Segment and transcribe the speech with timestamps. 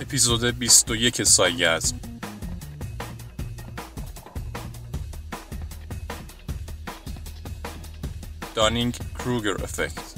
[0.00, 2.00] اپیزود 21 سایگزم
[8.54, 10.09] دانینگ کروگر افکت.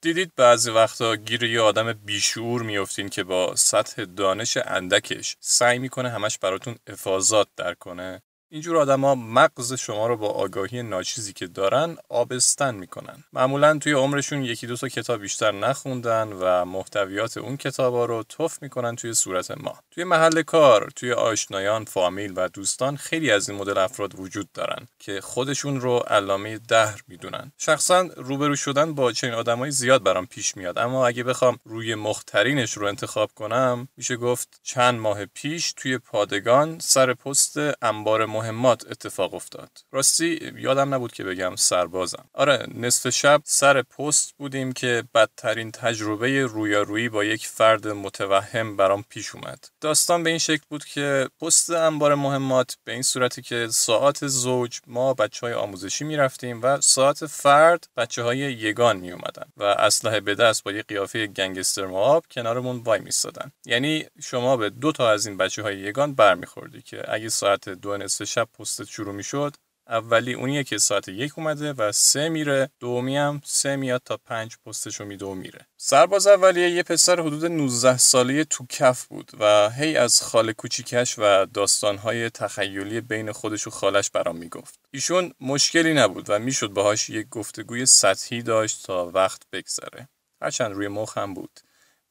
[0.00, 6.10] دیدید بعضی وقتا گیر یه آدم بیشعور میفتین که با سطح دانش اندکش سعی می‌کنه
[6.10, 11.96] همش براتون افاظات در کنه اینجور آدما مغز شما رو با آگاهی ناچیزی که دارن
[12.08, 13.24] آبستن می‌کنن.
[13.32, 18.62] معمولا توی عمرشون یکی دو تا کتاب بیشتر نخوندن و محتویات اون کتابا رو تف
[18.62, 19.78] می‌کنن توی صورت ما.
[19.90, 24.88] توی محل کار توی آشنایان فامیل و دوستان خیلی از این مدل افراد وجود دارن
[24.98, 27.52] که خودشون رو علامه دهر می‌دونن.
[27.58, 30.78] شخصا روبرو شدن با چنین آدمای زیاد برام پیش میاد.
[30.78, 36.78] اما اگه بخوام روی مخترینش رو انتخاب کنم میشه گفت چند ماه پیش توی پادگان
[36.78, 39.70] سر پست انبار مهمات اتفاق افتاد.
[39.92, 42.24] راستی یادم نبود که بگم سربازم.
[42.32, 49.04] آره نصف شب سر پست بودیم که بدترین تجربه رویارویی با یک فرد متوهم برام
[49.08, 49.68] پیش اومد.
[49.80, 54.80] داستان به این شکل بود که پست انبار مهمات به این صورتی که ساعت زوج
[54.86, 60.20] ما بچه های آموزشی می‌رفتیم و ساعت فرد بچه های یگان می اومدن و اسلحه
[60.20, 63.52] به دست با یه قیافه گنگستر مواب کنارمون وای میستادن.
[63.66, 67.96] یعنی شما به دو تا از این بچه های یگان برمیخوردی که اگه ساعت دو
[67.96, 69.56] نصف شب پستت شروع می‌شد.
[69.88, 74.56] اولی اونیه که ساعت یک اومده و سه میره دومی هم سه میاد تا پنج
[74.66, 75.66] پستشو میده و میره.
[75.76, 81.14] سرباز اولیه یه پسر حدود 19 ساله تو کف بود و هی از خاله کوچیکش
[81.18, 84.78] و داستانهای تخیلی بین خودش و خالش برام می‌گفت.
[84.90, 90.08] ایشون مشکلی نبود و می‌شد باهاش یک گفتگوی سطحی داشت تا وقت بگذره.
[90.42, 91.60] هرچند روی مخ هم بود.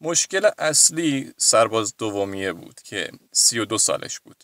[0.01, 4.43] مشکل اصلی سرباز دومیه بود که 32 سالش بود.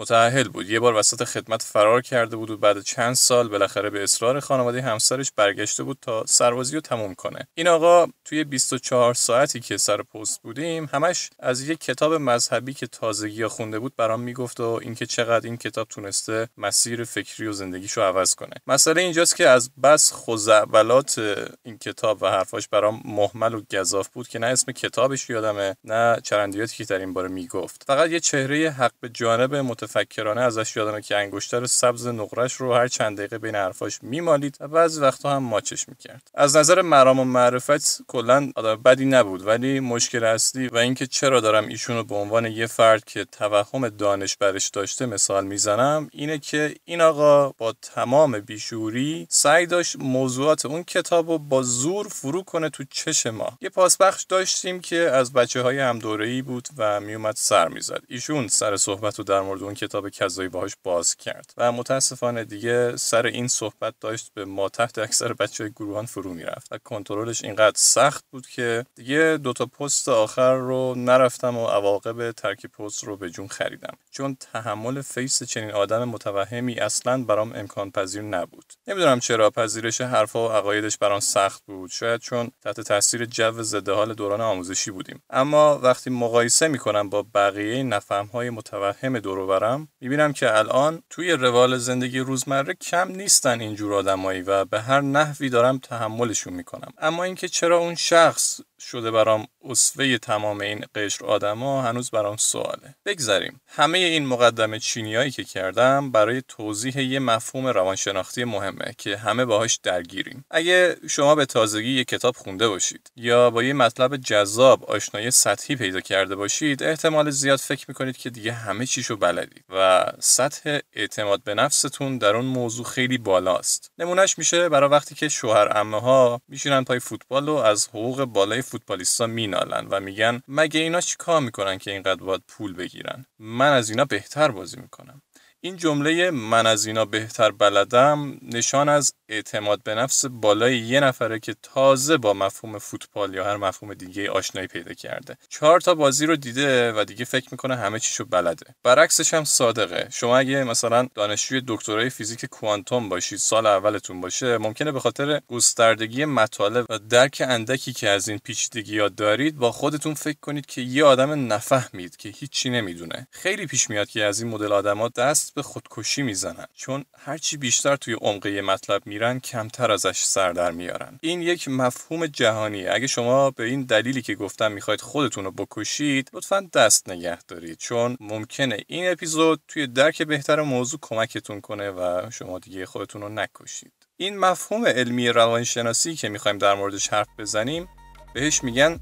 [0.00, 0.70] متعهل بود.
[0.70, 4.82] یه بار وسط خدمت فرار کرده بود و بعد چند سال بالاخره به اصرار خانواده
[4.82, 7.48] همسرش برگشته بود تا سربازی رو تموم کنه.
[7.54, 12.86] این آقا توی 24 ساعتی که سر پست بودیم همش از یک کتاب مذهبی که
[12.86, 18.02] تازگی خونده بود برام می‌گفت و اینکه چقدر این کتاب تونسته مسیر فکری و زندگیشو
[18.02, 18.54] عوض کنه.
[18.66, 21.18] مسئله اینجاست که از بس خزعبلات
[21.62, 26.20] این کتاب و حرفاش برام محمل و گذاف بود که نه اسم کتابش یادمه نه
[26.22, 27.82] چرندیاتی که در این باره می‌گفت.
[27.86, 29.54] فقط یه چهره حق به جانب
[29.96, 34.68] متفکرانه ازش یادمه که انگشتر سبز نقرش رو هر چند دقیقه بین حرفاش میمالید و
[34.68, 36.30] بعضی وقتا هم ماچش می‌کرد.
[36.34, 41.40] از نظر مرام و معرفت کلا آدم بدی نبود ولی مشکل اصلی و اینکه چرا
[41.40, 46.38] دارم ایشون رو به عنوان یه فرد که توهم دانش برش داشته مثال می‌زنم اینه
[46.38, 52.42] که این آقا با تمام بیشوری سعی داشت موضوعات اون کتاب رو با زور فرو
[52.42, 53.58] کنه تو چش ما.
[53.60, 55.98] یه پاسبخش داشتیم که از بچه های هم
[56.42, 58.02] بود و میومد سر می‌زد.
[58.08, 62.96] ایشون سر صحبت رو در مورد اون کتاب کذایی باهاش باز کرد و متاسفانه دیگه
[62.96, 67.76] سر این صحبت داشت به ما تهِ اکثر بچه گروهان فرو می‌رفت و کنترلش اینقدر
[67.76, 73.30] سخت بود که دیگه دوتا پست آخر رو نرفتم و عواقب ترک پست رو به
[73.30, 73.96] جون خریدم.
[74.10, 78.64] چون تحمل face چنین آدم متوهمی اصلا برام امکان پذیر نبود.
[78.86, 81.90] نمی‌دونم چرا پذیرش حرفها و عقایدش برام سخت بود.
[81.90, 85.22] شاید چون تحت تاثیر جو ضد حال دوران آموزشی بودیم.
[85.30, 91.76] اما وقتی مقایسه می‌کنم با بقیه نفهمهای متوهم دور برم می‌بینم که الان توی روال
[91.76, 96.92] زندگی روزمره کم نیستن اینجور آدمایی و به هر نحوی دارم تحملشون می‌کنم.
[96.98, 102.94] اما اینکه چرا اون شخص شده برام اصفه تمام این قشر آدما هنوز برام سواله.
[103.06, 103.60] بگذریم.
[103.66, 109.76] همه این مقدمه چینیایی که کردم برای توضیح یه مفهوم روانشناختی مهمه که همه باهاش
[109.82, 110.44] درگیریم.
[110.50, 115.76] اگه شما به تازگی یه کتاب خونده باشید یا با یه مطلب جذاب آشنایی سطحی
[115.76, 121.42] پیدا کرده باشید احتمال زیاد فکر می‌کنید که دیگه همه چیشو بلدید و سطح اعتماد
[121.42, 123.90] به نفستون در اون موضوع خیلی بالاست.
[123.98, 128.62] نمونهش میشه برای وقتی که شوهر امه ها میشینن پای فوتبال و از حقوق بالای
[128.70, 133.90] فوتبالیستا مینالن و میگن مگه اینا چیکار می‌کنن که اینقدر باید پول بگیرن؟ من از
[133.90, 135.22] اینا بهتر بازی می‌کنم.
[135.60, 141.40] این جمله من از اینا بهتر بلدم نشان از اعتماد به نفس بالای یه نفره
[141.40, 145.36] که تازه با مفهوم فوتبال یا هر مفهوم دیگه آشنایی پیدا کرده.
[145.48, 148.74] چهار تا بازی رو دیده و دیگه فکر می‌کنه همه چیشو بلده.
[148.82, 150.08] برعکسش هم صادقه.
[150.12, 156.24] شما اگه مثلا دانشجوی دکترای فیزیک کوانتوم باشید سال اولتون باشه ممکنه به خاطر گستردگی
[156.24, 160.80] مطالب و درک اندکی که از این پیچیدگی ها دارید با خودتون فکر کنید که
[160.80, 163.26] یه آدم نفهمید که هیچی نمی‌دونه.
[163.30, 166.66] خیلی پیش میاد که از این مدل آدما دست به خودکشی می‌زنن.
[166.74, 171.18] چون هرچی بیشتر توی عمقه مطلب میرن کمتر ازش سر در میارن.
[171.20, 172.90] این یک مفهوم جهانیه.
[172.92, 177.78] اگه شما به این دلیلی که گفتم می‌خواید خودتون رو بکشید لطفا دست نگه دارید
[177.78, 183.28] چون ممکنه این اپیزود توی درک بهتر موضوع کمکتون کنه و شما دیگه خودتون رو
[183.28, 183.92] نکشید.
[184.16, 187.88] این مفهوم علمی روانشناسی که می‌خوایم در موردش حرف بزنیم
[188.34, 189.00] بهش میگن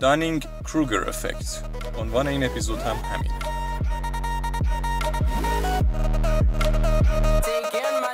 [0.00, 1.62] دانینگ کروگر افکت
[1.98, 3.36] عنوان این اپیزود هم همینه.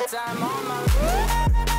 [0.08, 1.71] time on my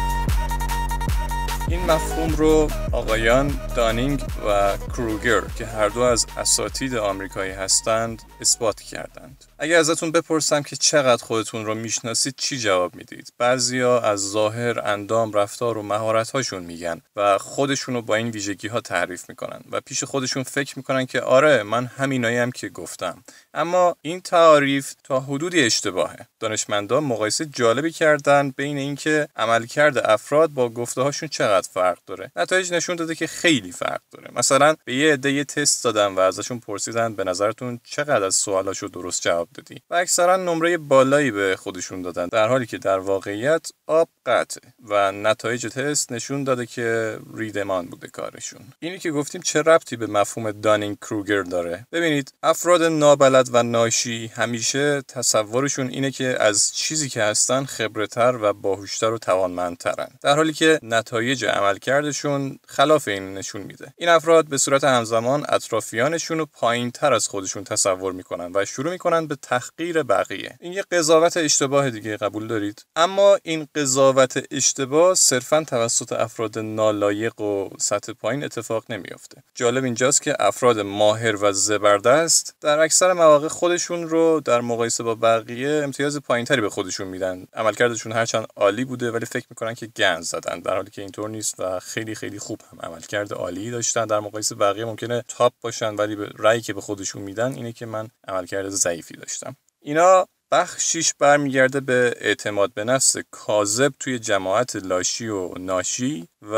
[1.74, 8.82] این مفهوم رو آقایان دانینگ و کروگر که هر دو از اساتید آمریکایی هستند اثبات
[8.82, 9.46] کردند.
[9.60, 15.32] اگر ازتون بپرسم که چقدر خودتون رو می‌شناسید چی جواب می‌دید؟ بعضیا از ظاهر اندام
[15.32, 19.82] رفتار و مهارت هاشون میگن و خودشون رو با این ویژگی ها تعریف می‌کنن و
[19.82, 23.24] پیش خودشون فکر می‌کنن که آره من همینایم که گفتم.
[23.54, 26.28] اما این تعریف تا حدودی اشتباهه.
[26.40, 31.30] دانشمندان مقایسه جالبی کردن بین اینکه عملکرد افراد با گفته هاشون
[31.64, 34.32] چقدر فرق داره؟ نتایج نشون داده که خیلی فرق داره.
[34.36, 39.22] مثلا به یه عده تست دادن و ازشون پرسیدن به نظرتون چقدر از سوالاشو درست
[39.22, 44.10] جواب دادی؟ و اکثرا نمره بالایی به خودشون دادن در حالی که در واقعیت آب
[44.26, 48.62] قطعه و نتایج تست نشون داده که ریدمان بوده کارشون.
[48.80, 54.28] اینی که گفتیم چه ربطی به مفهوم دانینگ کروگر داره؟ ببینید افراد نابلد و ناشی
[54.28, 60.08] همیشه تصورشون اینه که از چیزی که هستن خبرتر و باهوشتر و توانمندترن.
[60.22, 63.94] در حالی که نتایج عملکردشون خلاف این نشون میده.
[63.98, 69.28] این افراد به صورت همزمان اطرافیانشون رو پایینتر از خودشون تصور می‌کنن و شروع می‌کنن
[69.28, 70.58] به تحقیر بقیه.
[70.60, 77.42] این یه قضاوت اشتباه دیگه قبول دارید؟ اما این قضاوت اشتباه صرفا توسط افراد نالایق
[77.42, 79.44] و سطح پایین اتفاق نمیافته.
[79.56, 85.16] جالب اینجاست که افراد ماهر و زبردست در اکثر مواقع خودشون رو در مقایسه با
[85.16, 87.48] بقیه امتیاز پایینتری به خودشون میدن.
[87.54, 91.43] عملکردشون هرچند عالی بوده ولی فکر می‌کنن که گنز زدن در حالی که اینطور نیست.
[91.60, 94.06] و خیلی خیلی خوب هم عملکرد عالی داشتن.
[94.06, 97.86] در مقایسه بقیه ممکنه تاپ باشن ولی به رأیی که به خودشون میدن اینه که
[97.86, 99.56] من عملکرد ضعیفی داشتم.
[99.82, 106.56] اینا بخشیش برمیگرده به اعتماد به نفس کاذب توی جماعت لاشی و ناشی و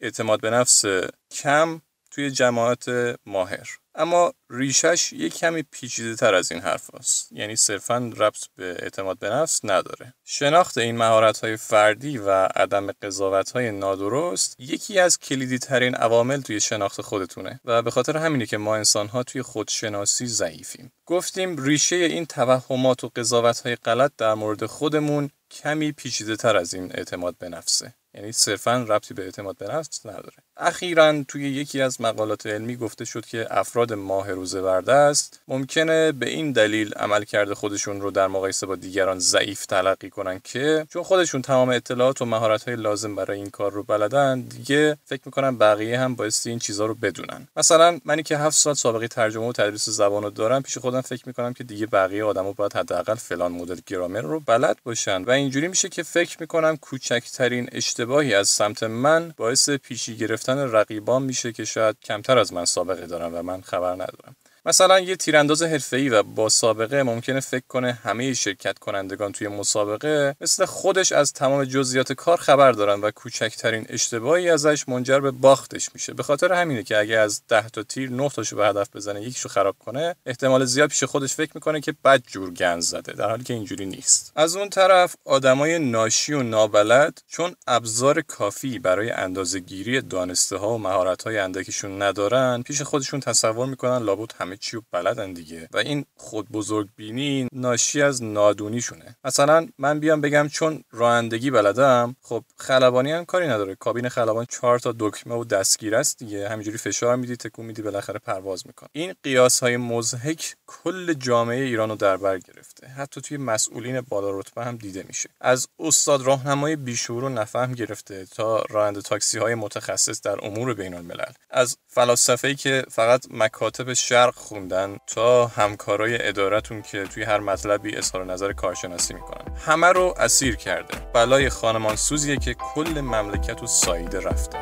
[0.00, 0.84] اعتماد به نفس
[1.30, 1.80] کم
[2.10, 2.84] توی جماعت
[3.26, 3.81] ماهر.
[3.94, 7.32] اما ریشش یک کمی پیچیده تر از این حرف هست.
[7.32, 10.14] یعنی صرفا ربط به اعتماد به نفس نداره.
[10.24, 16.40] شناخت این مهارت های فردی و عدم قضاوت های نادرست یکی از کلیدی ترین عوامل
[16.40, 20.92] توی شناخت خودتونه و به خاطر همینه که ما انسان ها توی خودشناسی ضعیفیم.
[21.06, 26.74] گفتیم ریشه این توهمات و قضاوت های غلط در مورد خودمون کمی پیچیده تر از
[26.74, 27.94] این اعتماد به نفسه.
[28.14, 30.36] یعنی صرفا ربطی به اعتماد به نفس نداره.
[30.56, 35.40] اخیرا توی یکی از مقالات علمی گفته شد که افراد ماهر و است.
[35.48, 40.86] ممکنه به این دلیل عملکرد خودشون رو در مقایسه با دیگران ضعیف تلقی کنن که
[40.90, 45.22] چون خودشون تمام اطلاعات و مهارت های لازم برای این کار رو بلدن دیگه فکر
[45.26, 47.48] می‌کنن بقیه هم بایستی این چیزها رو بدونن.
[47.56, 51.22] مثلا منی که هفت سال سابقه ترجمه و تدریس زبان رو دارم پیش خودم فکر
[51.26, 55.24] می‌کنم که دیگه بقیه آدما باید حداقل فلان مدل گرامر رو بلد باشن.
[55.24, 61.22] و اینجوری میشه که فکر می‌کنم کوچکترین اشتباهی از سمت من باعث پیشی گرفتن رقیبان
[61.22, 64.36] میشه که شاید کمتر از من سابقه دارن و من خبر ندارم.
[64.66, 70.36] مثلا یه تیرانداز حرفه‌ای و با سابقه ممکنه فکر کنه همه شرکت کنندگان توی مسابقه
[70.40, 75.88] مثل خودش از تمام جزئیات کار خبر دارن و کوچکترین اشتباهی ازش منجر به باختش
[75.94, 76.14] میشه.
[76.14, 79.48] به خاطر همینه که اگه از 10 تا تیر 9 تاشو به هدف بزنه یکیشو
[79.48, 83.12] خراب کنه احتمال زیاد پیش خودش فکر می‌کنه که بد جور گنز زده.
[83.12, 84.32] در حالی که اینجوری نیست.
[84.36, 91.22] از اون طرف آدمای ناشی و نابلد چون ابزار کافی برای اندازه‌گیری دانسته و مهارت
[91.22, 95.68] های اندکشون ندارن پیش خودشون تصور می‌کنن لابد همه چی رو بلدن دیگه.
[95.72, 99.16] و این خود بزرگ بینی ناشی از نادونیشونه.
[99.24, 103.74] مثلا من بیام بگم چون رانندگی بلدم خب خلبانی هم کاری نداره.
[103.74, 106.48] کابین خلبان چهار تا دکمه و دستگیر است دیگه.
[106.48, 111.88] همینجوری فشار میدی تکون میدی بالاخره پرواز می‌کنه این قیاس های مزهک کل جامعه ایران
[111.88, 112.86] رو در بر گرفته.
[112.86, 115.28] حتی توی مسئولین بالا رتبه هم دیده میشه.
[115.40, 120.94] از استاد راهنمای بیشور و نفهم گرفته تا راننده تاکسی های متخصص در امور بین
[120.94, 127.96] الملل از فلاسفه که فقط مکاتب شرق خوندن تا همکارای ادارتون که توی هر مطلبی
[127.96, 129.56] اظهار نظر کارشناسی می‌کنن.
[129.66, 130.98] همه رو اسیر کرده.
[131.14, 134.58] بلای خانمان سوزیه که کل مملکت و سایده رفته.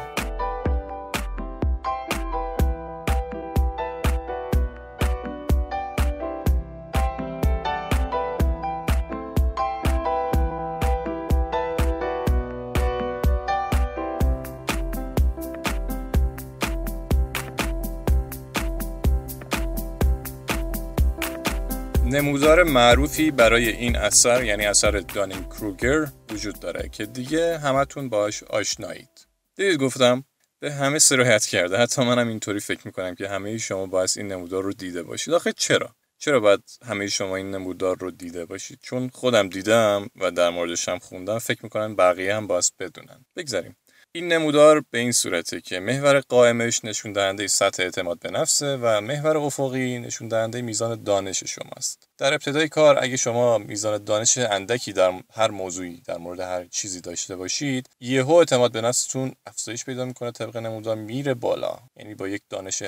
[22.51, 28.43] نمودار معروفی برای این اثر یعنی اثر دانینگ کروگر وجود داره که دیگه همتون باش
[28.43, 29.27] آشنایید.
[29.57, 30.25] دیدید گفتم
[30.61, 31.79] به همه سرایت کرده.
[31.79, 35.35] حتی منم اینطوری فکر می‌کنم که همه شما باید این نمودار رو دیده باشید.
[35.35, 40.31] آخه چرا؟ چرا باید همه شما این نمودار رو دیده باشید؟ چون خودم دیدم و
[40.31, 41.39] در موردش هم خوندم.
[41.39, 43.25] فکر می‌کنم بقیه هم باید بدونن.
[43.37, 43.77] بگذاریم.
[44.13, 49.01] این نمودار به این صورته که محور قائمش نشون دهنده سطح اعتماد به نفسه و
[49.01, 52.09] محور افقی نشون دهنده میزان دانش شماست.
[52.19, 57.01] در ابتدای کار اگه شما میزان دانش اندکی در هر موضوعی در مورد هر چیزی
[57.01, 61.79] داشته باشید، یهو اعتماد به نفستون افزایش پیدا می‌کنه طبق نمودار میره بالا.
[61.97, 62.83] یعنی با یک دانش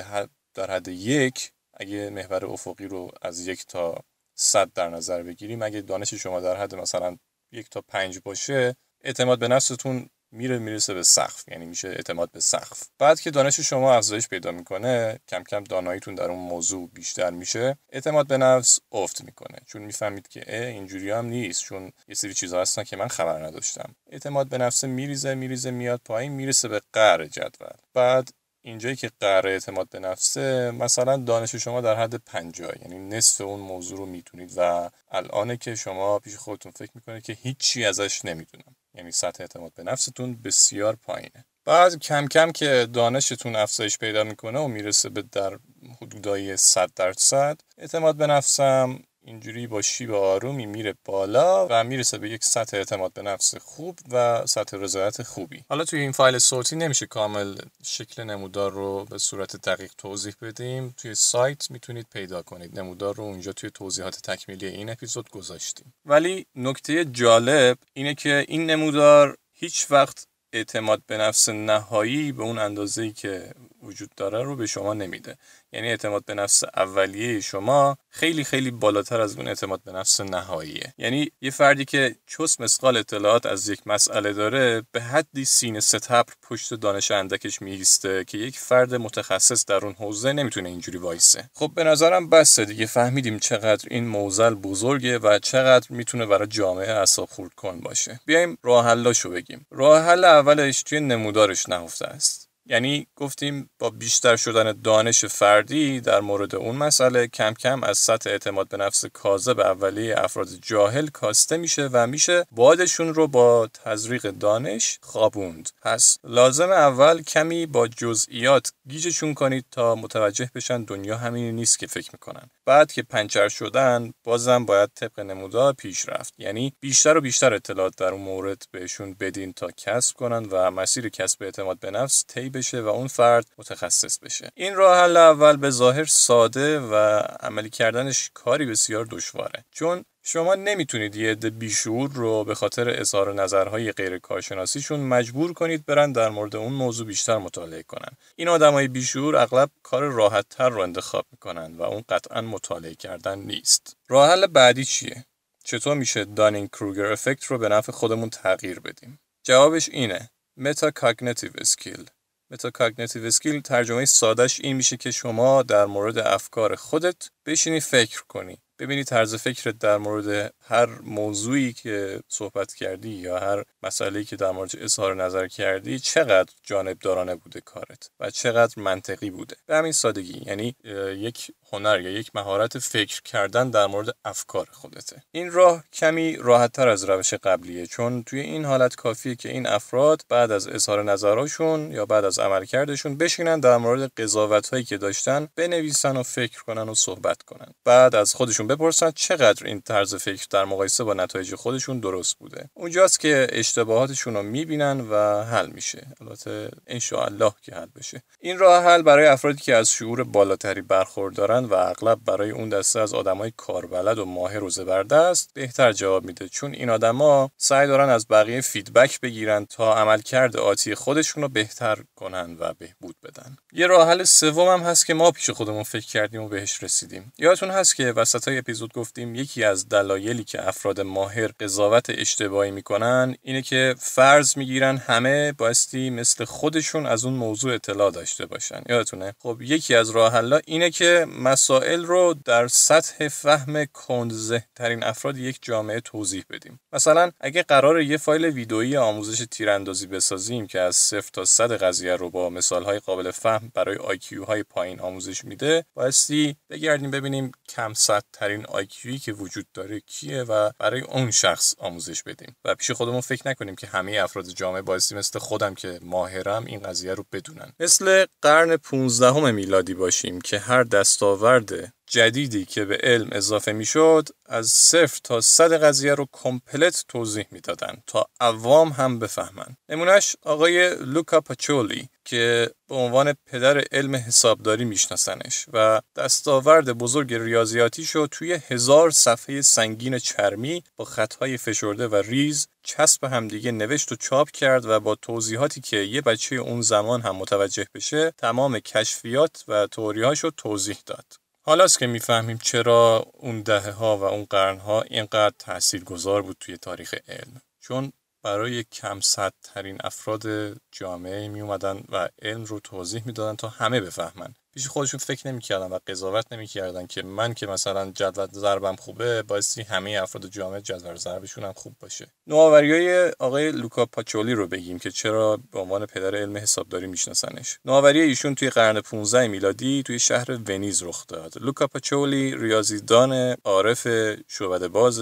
[0.53, 3.95] در حد یک اگه محور افقی رو از یک تا
[4.35, 7.17] صد در نظر بگیریم اگه دانش شما در حد مثلا
[7.51, 12.39] یک تا پنج باشه اعتماد به نفستون میره می‌رسه به سقف یعنی میشه اعتماد به
[12.39, 12.83] سقف.
[12.99, 17.77] بعد که دانش شما افزایش پیدا می‌کنه کم کم داناییتون در اون موضوع بیشتر میشه
[17.89, 19.57] اعتماد به نفس افت می‌کنه.
[19.67, 23.95] چون می‌فهمید که اینجوری هم نیست چون یه سری چیزا هستن که من خبر نداشتم.
[24.09, 27.77] اعتماد به نفس میریزه میریزه میاد پایین می‌رسه به قعر جدول.
[27.93, 28.29] بعد
[28.61, 33.59] اینجایی که قرار اعتماد به نفسه مثلا دانش شما در حد 50 یعنی نصف اون
[33.59, 34.53] موضوع رو می‌تونید.
[34.57, 38.75] و الانه که شما پیش خودتون فکر می‌کنید که هیچی ازش نمی‌دونم.
[38.95, 41.45] یعنی سطح اعتماد به نفستون بسیار پایینه.
[41.65, 45.59] بعد کم کم که دانشتون افزایش پیدا می‌کنه و می‌رسه به در
[46.01, 52.29] حدودای 100 درصد اعتماد به نفسم اینجوری با شیب آرومی میره بالا و می‌رسه به
[52.29, 55.63] یک سطح اعتماد به نفس خوب و سطح رضایت خوبی.
[55.69, 60.95] حالا توی این فایل صوتی نمیشه کامل شکل نمودار رو به صورت دقیق توضیح بدیم.
[60.97, 62.79] توی سایت می‌تونید پیدا کنید.
[62.79, 65.93] نمودار رو اونجا توی توضیحات تکمیلی این اپیزود گذاشتیم.
[66.05, 72.59] ولی نکته جالب اینه که این نمودار هیچ وقت اعتماد به نفس نهایی به اون
[72.59, 73.51] اندازه‌ای که
[73.83, 75.37] وجود داره رو به شما نمیده.
[75.73, 80.93] یعنی اعتماد به نفس اولیه شما خیلی خیلی بالاتر از اون اعتماد به نفس نهاییه.
[80.97, 86.33] یعنی یه فردی که چوس مسقال اطلاعات از یک مسئله داره به حدی سینه ستبر
[86.41, 91.49] پشت دانش اندکش میایسته که یک فرد متخصص در اون حوزه نمی‌تونه اینجوری وایسه.
[91.53, 96.91] خب به نظرم بسه دیگه فهمیدیم چقدر این موزل بزرگه و چقدر می‌تونه برای جامعه
[96.91, 98.19] اصاب خورد کن باشه.
[98.25, 99.65] بیایم راه حلاشو بگیم.
[99.71, 102.42] راه حل اولش توی نمودارش نهفته است.
[102.65, 108.29] یعنی گفتیم با بیشتر شدن دانش فردی در مورد اون مسئله کم کم از سطح
[108.29, 114.21] اعتماد به نفس کاذب اولیه افراد جاهل کاسته میشه و میشه بادشون رو با تزریق
[114.21, 115.69] دانش خوابوند.
[115.81, 121.87] پس لازم اول کمی با جزئیات گیجشون کنید تا متوجه بشن دنیا همینی نیست که
[121.87, 122.49] فکر می‌کنن.
[122.65, 126.33] بعد که پنچر شدن بازم باید طبق نمودار پیش رفت.
[126.37, 131.09] یعنی بیشتر و بیشتر اطلاعات در اون مورد بهشون بدین تا کسب کنن و مسیر
[131.09, 134.49] کسب اعتماد به نفس طی بشه و اون فرد متخصص بشه.
[134.55, 136.95] این راه حل اول به ظاهر ساده و
[137.39, 139.65] عملی کردنش کاری بسیار دشواره.
[139.71, 145.85] چون شما نمی‌تونید یه عده بیشعور رو به خاطر اظهار نظرهای غیر کارشناسیشون مجبور کنید
[145.85, 148.11] برن در مورد اون موضوع بیشتر مطالعه کنن.
[148.35, 153.39] این آدمای بیشعور اغلب کار راحت تر رو انتخاب می‌کنن و اون قطعا مطالعه کردن
[153.39, 153.95] نیست.
[154.07, 155.25] راه حل بعدی چیه؟
[155.63, 160.29] چطور میشه دانینگ کروگر effect رو به نفع خودمون تغییر بدیم؟ جوابش اینه.
[160.57, 162.09] metacognitive skill.
[162.51, 168.57] metacognitive skill ترجمه سادش این میشه که شما در مورد افکار خودت بشینی فکر کنی.
[168.83, 174.51] ببینی طرز فکرت در مورد هر موضوعی که صحبت کردی یا هر مسئله که در
[174.51, 180.41] مورد اظهار نظر کردی چقدر جانبدارانه بوده کارت و چقدر منطقی بوده؟ به همین سادگی
[180.45, 180.75] یعنی
[181.17, 185.23] یک هنر یا یک مهارت فکر کردن در مورد افکار خودته.
[185.31, 190.21] این راه کمی راحتتر از روش قبلیه چون توی این حالت کافیه که این افراد
[190.29, 195.47] بعد از اظهار نظرهاشون یا بعد از عملکردشون بشینن در مورد قضاوت هایی که داشتن
[195.55, 197.73] بنویسن و فکر کنن و صحبت کنن.
[197.85, 202.69] بعد از خودشون بپرسن چقدر این طرز فکر در مقایسه با نتایج خودشون درست بوده.
[202.73, 206.07] اونجاست که اشتباهاتشون رو می‌بینن و حل میشه.
[206.21, 206.69] البته
[207.11, 208.23] الله که حل بشه.
[208.39, 212.99] این راه حل برای افرادی که از شعور بالاتری برخوردارن و اغلب برای اون دسته
[212.99, 216.49] از آدمای کاربلد و ماهر و زبردست بهتر جواب میده.
[216.49, 221.97] چون این آدما سعی دارن از بقیه فیدبک بگیرن تا عملکرد آتی خودشون رو بهتر
[222.15, 223.57] کنن و بهبود بدن.
[223.71, 227.33] یه راه حل سوم هم هست که ما پیش خودمون فکر کردیم و بهش رسیدیم.
[227.37, 232.71] یادتون هست که وسط های اپیزود گفتیم یکی از دلایلی که افراد ماهر قضاوت اشتباهی
[232.71, 238.81] می‌کنن اینه که فرض می‌گیرن همه بایستی مثل خودشون از اون موضوع اطلاع داشته باشن.
[238.89, 240.33] یادتونه؟ خب یکی از راه
[240.65, 246.79] اینه که مسائل رو در سطح فهم کندزه ترین افراد یک جامعه توضیح بدیم.
[246.93, 252.15] مثلا اگه قرار یه فایل ویدئویی آموزش تیراندازی بسازیم که از صفر تا صد قضیه
[252.15, 257.51] رو با مثال های قابل فهم برای آیکیو های پایین آموزش میده بایستی بگردیم ببینیم
[257.69, 262.55] کم صد ترین آیکیویی که وجود داره کیه و برای اون شخص آموزش بدیم.
[262.65, 266.79] و پیش خودمون فکر نکنیم که همه افراد جامعه بایستی مثل خودم که ماهرم این
[266.79, 267.73] قضیه رو بدونن.
[267.79, 274.67] مثل قرن 15 میلادی باشیم که هر دستاورد جدیدی که به علم اضافه می‌شد از
[274.67, 279.77] صفر تا صد قضیه رو کمپلت توضیح می‌دادن تا عوام هم بفهمن.
[279.89, 288.05] نمونهش آقای لوکا پاچولی که به عنوان پدر علم حسابداری میشناسنش و دستاورد بزرگ ریاضیاتی
[288.05, 294.15] شد توی هزار صفحه سنگین چرمی با خطهای فشرده و ریز چسب همدیگه نوشت و
[294.15, 299.63] چاپ کرد و با توضیحاتی که یه بچه اون زمان هم متوجه بشه تمام کشفیات
[299.67, 301.42] و توریهاش رو توضیح داد.
[301.65, 306.57] حالاست که می‌فهمیم چرا اون دهه ها و اون قرن ها اینقدر تأثیر گذار بود
[306.59, 307.61] توی تاریخ علم.
[307.79, 308.11] چون
[308.43, 309.19] برای کم
[309.63, 310.43] ترین افراد
[310.91, 314.55] جامعه می اومدن و علم رو توضیح می‌دادن تا همه بفهمن.
[314.73, 319.81] پیش خودشون فکر نمی‌کردن و قضاوت نمی‌کردن که من که مثلا جدول ضربم خوبه بایستی
[319.81, 322.27] همه افراد جامعه جدول ضربشون هم خوب باشه.
[322.47, 327.79] نوآوریای آقای لوکا پاچولی رو بگیم که چرا به عنوان پدر علم حسابداری میشناسنش.
[327.85, 331.53] نوآوری ایشون توی قرن 15 میلادی توی شهر ونیز رخ داد.
[331.61, 334.07] لوکا پاچولی ریاضیدان عارف
[334.47, 335.21] شعبده باز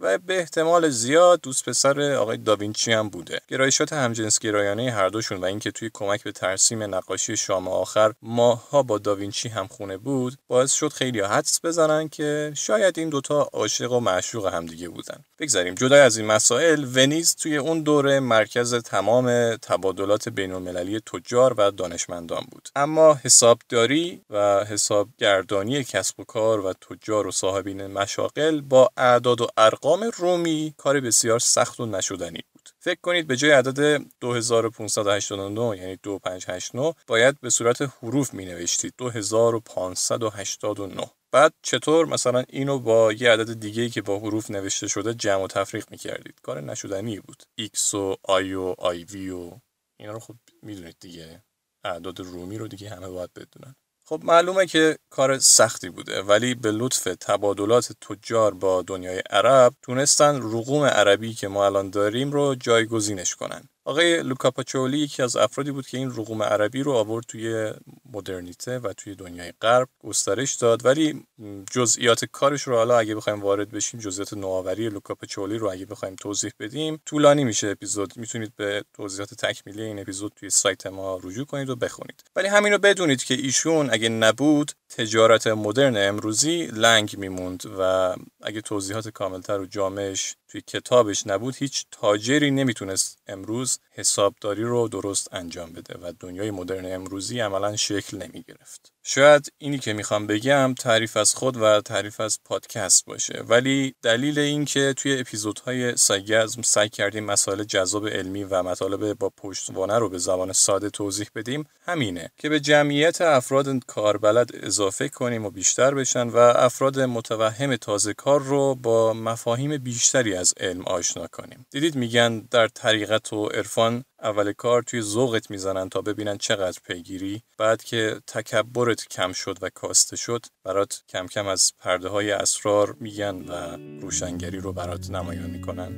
[0.00, 3.40] و به احتمال زیاد دوست پسر آقای داوینچی هم بوده.
[3.48, 8.82] گرایشات همجنس گرایانه هر دوشون و اینکه توی کمک به ترسیم نقاشی شام آخر ماها
[8.88, 13.92] با داوینچی هم خونه بود باعث شد خیلی حدس بزنن که شاید این دوتا عاشق
[13.92, 15.24] و معشوق همدیگه بودن.
[15.38, 15.74] بگذاریم.
[15.74, 21.70] جدا از این مسائل ونیز توی اون دوره مرکز تمام تبادلات بین المللی تجار و
[21.70, 22.68] دانشمندان بود.
[22.76, 29.46] اما حسابداری و حسابگردانی کسب و کار و تجار و صاحبین مشاغل با اعداد و
[29.56, 32.40] ارقام رومی کار بسیار سخت و نشدنی
[32.88, 41.10] فکر کنید به جای عدد 2589 یعنی 2589 باید به صورت حروف می نوشتید 2589
[41.32, 45.46] بعد چطور مثلا اینو با یه عدد دیگه که با حروف نوشته شده جمع و
[45.46, 47.42] تفریق می‌کردید؟ کار نشدنی بود.
[47.60, 49.60] X و I و IV و
[50.00, 51.42] اینا رو خب می‌دونید دیگه.
[51.84, 53.74] اعداد رومی رو دیگه همه باید بدونن.
[54.08, 60.36] خب معلومه که کار سختی بوده ولی به لطف تبادلات تجار با دنیای عرب تونستن
[60.36, 63.68] رقوم عربی که ما الان داریم رو جایگزینش کنن.
[63.88, 67.72] آقای لوکا پاچولی یکی از افرادی بود که این رقوم عربی رو آورد توی
[68.12, 71.26] مدرنیته و توی دنیای غرب گسترش داد ولی
[71.70, 76.14] جزئیات کارش رو حالا اگه بخوایم وارد بشیم جزئیات نوآوری لوکا پاچولی رو اگه بخوایم
[76.14, 78.12] توضیح بدیم طولانی میشه اپیزود.
[78.16, 82.24] می‌تونید به توضیحات تکمیلی این اپیزود توی سایت ما رجوع کنید و بخونید.
[82.36, 88.60] ولی همین رو بدونید که ایشون اگه نبود تجارت مدرن امروزی لنگ میموند و اگه
[88.60, 95.72] توضیحات کاملتر و جامعش توی کتابش نبود هیچ تاجری نمی‌تونست امروز حسابداری رو درست انجام
[95.72, 98.92] بده و دنیای مدرن امروزی عملا شکل نمی گرفت.
[99.10, 103.42] شاید اینی که می‌خوام بگم تعریف از خود و تعریف از پادکست باشه.
[103.48, 109.32] ولی دلیل این که توی اپیزودهای سایگزم سعی کردیم مسائل جذاب علمی و مطالب با
[109.36, 115.46] پشتوانه رو به زبان ساده توضیح بدیم همینه که به جمعیت افراد کاربلد اضافه کنیم
[115.46, 121.26] و بیشتر بشن و افراد متوهم تازه کار رو با مفاهیم بیشتری از علم آشنا
[121.26, 121.66] کنیم.
[121.70, 127.42] دیدید میگن در طریقت و عرفان اول کار توی ذوقت می‌زنن تا ببینن چقدر پیگیری.
[127.58, 132.96] بعد که تکبرت کم شد و کاسته شد برات کم کم از پرده های اسرار
[133.00, 135.92] میگن و روشنگری رو برات نمایان می‌کنن.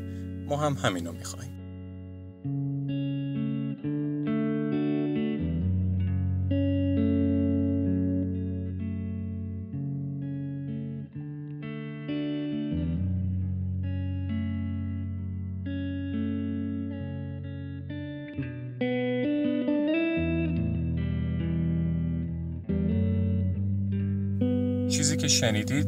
[0.44, 1.59] ما هم همینو می‌خوایم.
[24.90, 25.86] چیزی که شنیدید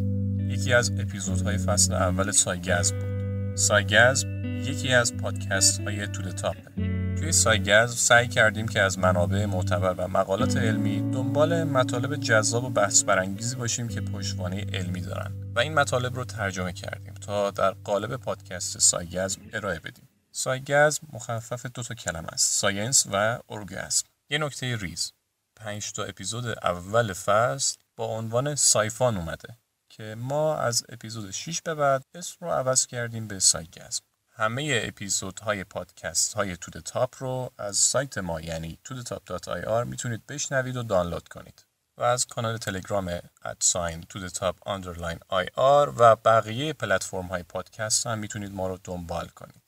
[0.48, 3.56] یکی از اپیزودهای فصل اول سایگزم بود.
[3.56, 6.72] سایگزم یکی از پادکست های تو تاپه
[7.18, 12.70] توی سایگزم سعی کردیم که از منابع معتبر و مقالات علمی دنبال مطالب جذاب و
[12.70, 15.32] بحث برانگیزی باشیم که پشتوانه علمی دارن.
[15.54, 20.08] و این مطالب رو ترجمه کردیم تا در قالب پادکست سایگزم ارائه بدیم.
[20.32, 25.12] سایگزم مخفف دو تا کلمه است science و اورگاسم یه نکته ریز
[25.56, 29.56] پنج تا اپیزود اول فصل با عنوان سایفان اومده
[29.88, 35.64] که ما از اپیزود 6 به بعد اسم رو عوض کردیم به سایگزم همه اپیزودهای
[35.64, 41.66] پادکست های تو تاپ رو از سایت ما یعنی tudetop.ir می‌تونید بشنوید و دانلود کنید.
[41.98, 48.06] و از کانال تلگرام at sign تو تاپ underline IR و بقیه پلتفرم های پادکست
[48.06, 49.61] هم می‌تونید ما رو دنبال کنید.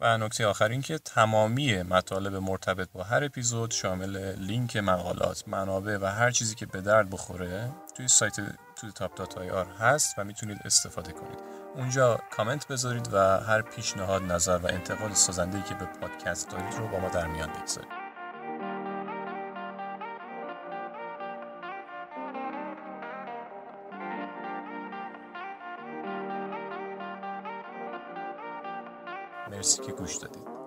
[0.00, 5.98] و نکته آخر این که تمامی مطالب مرتبط با هر اپیزود شامل لینک مقالات منابع
[6.00, 8.36] و هر چیزی که به درد بخوره توی سایت
[8.76, 11.38] تو تاپ دات آر هست و می‌تونید استفاده کنید.
[11.76, 16.88] اونجا کامنت بذارید و هر پیشنهاد نظر و انتقال سازنده که به پادکست دارید رو
[16.88, 17.99] با ما در میان بگذارید.
[29.50, 30.59] مرسی که گوش دادید.